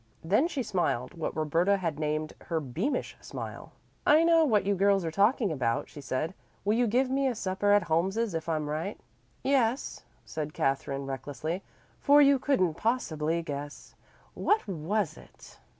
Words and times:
Then 0.23 0.47
she 0.47 0.63
smiled 0.63 1.13
what 1.13 1.37
Roberta 1.37 1.77
had 1.77 1.99
named 1.99 2.33
her 2.45 2.59
"beamish" 2.59 3.15
smile. 3.21 3.71
"I 4.03 4.23
know 4.23 4.43
what 4.43 4.65
you 4.65 4.73
girls 4.73 5.05
are 5.05 5.11
talking 5.11 5.51
about," 5.51 5.89
she 5.89 6.01
said. 6.01 6.33
"Will 6.65 6.73
you 6.73 6.87
give 6.87 7.11
me 7.11 7.27
a 7.27 7.35
supper 7.35 7.71
at 7.71 7.83
Holmes's 7.83 8.33
if 8.33 8.49
I'm 8.49 8.67
right?" 8.67 8.99
"Yes," 9.43 10.01
said 10.25 10.55
Katherine 10.55 11.05
recklessly, 11.05 11.61
"for 11.99 12.19
you 12.19 12.39
couldn't 12.39 12.77
possibly 12.77 13.43
guess. 13.43 13.93
What 14.33 14.67
was 14.67 15.17
it?" 15.17 15.59